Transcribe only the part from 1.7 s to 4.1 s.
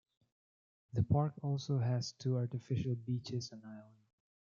has two artificial beaches on island.